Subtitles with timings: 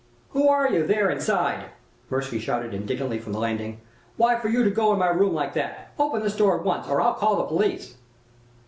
[0.29, 1.67] "'Who are you, there, inside?'
[2.09, 3.81] Mirsky shouted indignantly from the landing.
[4.17, 5.93] 'Why for you go in my room like that?
[5.99, 7.93] Open this door at once, or I call the police!'